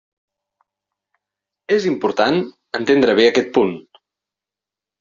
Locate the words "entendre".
2.81-3.17